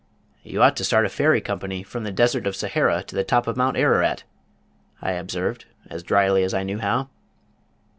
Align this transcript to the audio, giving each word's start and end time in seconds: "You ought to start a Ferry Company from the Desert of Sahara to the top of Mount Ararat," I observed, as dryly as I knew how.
"You 0.41 0.63
ought 0.63 0.75
to 0.77 0.83
start 0.83 1.05
a 1.05 1.09
Ferry 1.09 1.41
Company 1.41 1.83
from 1.83 2.05
the 2.05 2.11
Desert 2.11 2.47
of 2.47 2.55
Sahara 2.55 3.03
to 3.03 3.13
the 3.15 3.23
top 3.23 3.45
of 3.45 3.55
Mount 3.55 3.77
Ararat," 3.77 4.23
I 4.99 5.11
observed, 5.11 5.65
as 5.91 6.01
dryly 6.01 6.43
as 6.43 6.55
I 6.55 6.63
knew 6.63 6.79
how. 6.79 7.11